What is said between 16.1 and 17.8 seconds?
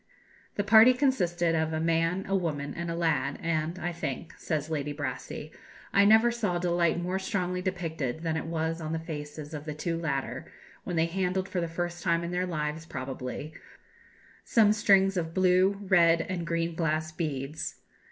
and green glass beads.